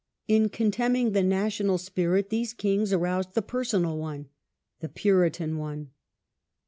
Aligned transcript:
In 0.27 0.49
contemning 0.49 1.11
the 1.11 1.21
national 1.21 1.77
spirit 1.77 2.31
these 2.31 2.53
kings 2.55 2.91
aroused 2.91 3.35
the 3.35 3.43
personal 3.43 3.99
one— 3.99 4.29
the 4.81 4.89
Puritan 4.89 5.59
one. 5.59 5.91